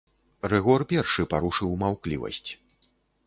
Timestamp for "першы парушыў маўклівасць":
0.93-2.49